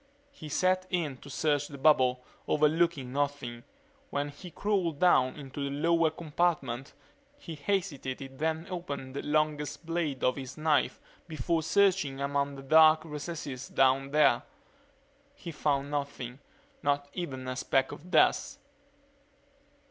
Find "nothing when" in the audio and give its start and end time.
3.13-4.29